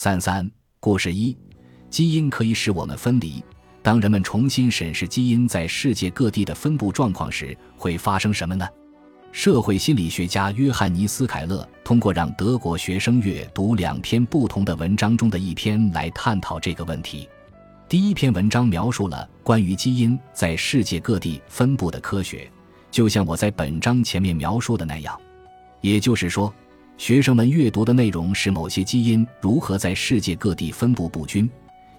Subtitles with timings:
[0.00, 0.48] 三三
[0.78, 1.36] 故事一：
[1.90, 3.42] 基因可以使我们分离。
[3.82, 8.64] 当人们重新审视基因在世界各地的分布状况时，会发生什么呢？
[9.32, 17.28] 社会心理学家约翰尼斯·凯勒通过让德国学生阅读两篇不同的文章中的一篇来探讨这个问题。
[17.88, 22.48] 第一篇文章描述了关于基因在世界各地分布的科学，
[22.88, 25.20] 就像我在本章前面描述的那样，
[25.80, 26.54] 也就是说。
[26.98, 31.48] 学生们阅读的内容是某些基因如何在世界各地分布不均，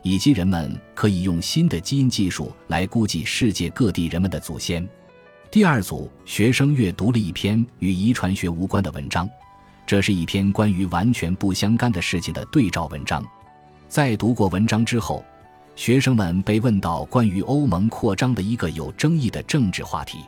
[0.02, 4.85] 以及人们可以用新的基因技术来估计世界各地人们的祖先。
[5.49, 9.27] 第二组学生阅读了一篇与遗传学无关的文章，
[9.88, 13.25] 这是一篇关于完全不相干的事情的对照文章。
[13.88, 15.23] 在读过文章之后，
[15.77, 20.20] 学生们被问到关于欧盟扩张的一个有争议的政治话题。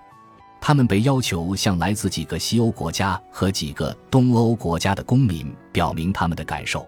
[0.64, 6.88] 他们被要求向来自几个西欧国家和几个东欧国家的公民表明他们的感受，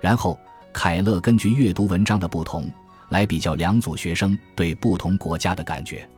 [0.00, 0.36] 然后
[0.72, 2.68] 凯勒根据阅读文章的不同
[3.10, 6.08] 来比较两组学生对不同国家的感觉。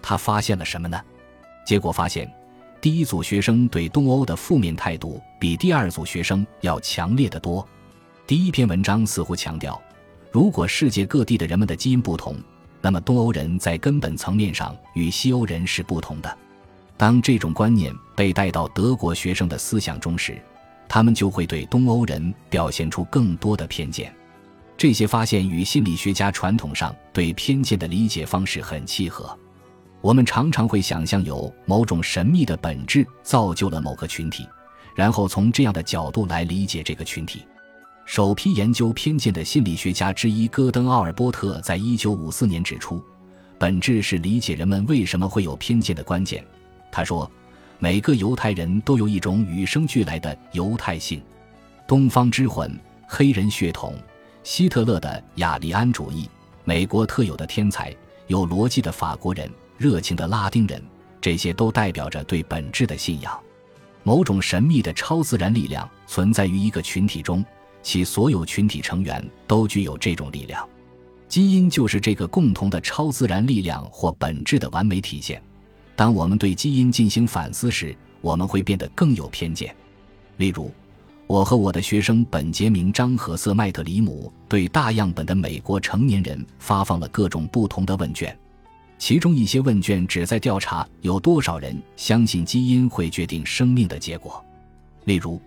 [0.00, 0.98] 他发现了什么呢？
[1.66, 2.32] 结果发现，
[2.80, 7.66] 第一组学生对东欧的负面态度比第二组学生要强烈的多。
[8.24, 9.82] 第一篇文章似乎强调，
[10.30, 12.36] 如果世界各地的人们的基因不同。
[12.86, 16.38] 那么，东欧人在根本层面上与西欧人是不同的。
[16.96, 20.40] 当这种观念被带到德国学生的思想中时，
[20.88, 24.14] 他们就会对东欧人表现出更多的偏见。
[24.76, 29.36] 这些发现与心理学家传统上对偏见的理解方式很契合。
[30.00, 34.46] 我们常常会想象有某种神秘的本质造就了某个群体，
[34.94, 37.42] 然后从这样的角度来理解这个群体。
[38.06, 43.02] 首批研究偏见的心理学家之一戈登·奥尔波特在一九五四年指出，
[43.58, 46.42] 本质是理解人们为什么会有偏见的关键。
[46.92, 47.28] 他说，
[47.80, 51.20] 每个犹太人都有一种与生俱来的犹太性，
[51.84, 53.92] 东方之魂、黑人血统、
[54.44, 56.30] 希特勒的雅利安主义、
[56.62, 57.94] 美国特有的天才、
[58.28, 60.80] 有逻辑的法国人、热情的拉丁人，
[61.20, 63.36] 这些都代表着对本质的信仰。
[64.04, 67.44] 某种神秘的超自然力量存在于一个群体中。
[67.86, 70.68] 其所有群体成员都具有这种力量，
[71.28, 75.40] 基因就是这个共同的超自然力量或本质的完美体现。
[75.94, 79.72] 当我们对基因进行反思时，我们会变得更有偏见。
[80.36, 80.68] 例如，
[81.28, 88.36] 我和我的学生本杰明·张和瑟麦特里姆对大样本的美国成年人发放了各种不同的问卷，
[88.98, 94.44] 其中一些问卷旨在调查有多少人相信基因会决定生命的结果。
[95.04, 95.40] 例如。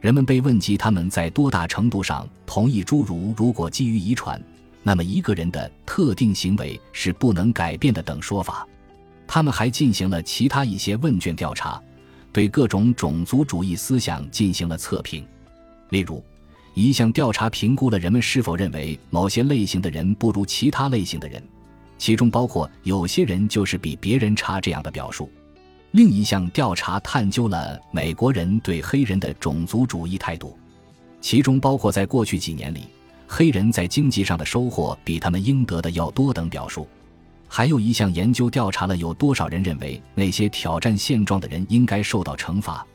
[0.00, 4.40] 人们被问及他们在多大程度上同意诸如“如果基于遗传，
[4.82, 8.66] 那么一个人的特定行为是不能改变的”等说法。
[9.26, 11.82] 他们还进行了其他一些问卷调查，
[12.32, 15.26] 对各种种族主义思想进行了测评。
[15.88, 16.22] 例如，
[16.74, 21.42] 一项调查评估了人们是否认为某些类型的人不如其他类型的人，
[21.98, 25.28] 其中包括有些人就是比别人差这样的表述。
[25.96, 30.54] 另一项调查探究了美国人对黑人的种族主义态度，
[31.22, 32.82] 其中包括在过去几年里，
[33.26, 36.86] 黑人在经济上的收获比他们应得的要多等表述。
[37.48, 42.86] 还有一项研究调查了有多少人认为那些挑战现状的人应该受到惩罚，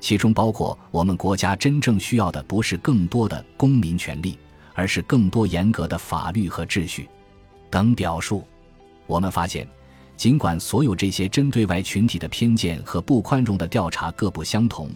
[0.00, 4.36] 其中包括我们国家真正需要的不是更多的公民权利，
[4.74, 7.08] 而是更多严格的法律和秩序
[7.70, 8.42] 等表述。
[9.06, 9.64] 我们发现。
[10.18, 14.90] 尽管所有这些针对外群体的偏见和不宽容的调查各不相同，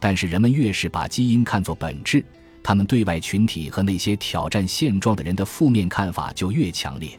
[0.00, 2.24] 但是人们越是把基因看作本质，
[2.62, 7.10] 他们对外群体和那些挑战现状的人的负面看法就越强烈。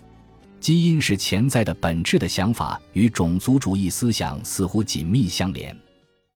[0.59, 5.77] 基因是潜在的本质的想法与种族主义思想似乎紧密相连。